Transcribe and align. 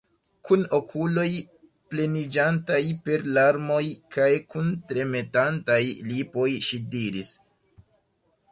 Kun 0.47 0.61
okuloj 0.77 1.25
pleniĝantaj 1.93 2.79
per 3.09 3.27
larmoj 3.37 3.83
kaj 4.17 4.31
kun 4.55 4.73
tremetantaj 4.93 5.81
lipoj 6.11 6.49
ŝi 6.71 6.81
diris: 6.97 7.35